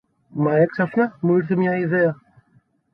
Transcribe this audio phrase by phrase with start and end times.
[0.29, 2.15] Μα έξαφνα μου ήλθε μια ιδέα.